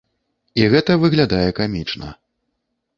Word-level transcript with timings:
І 0.61 0.65
гэта 0.77 0.97
выглядае 1.05 1.45
камічна. 1.63 2.13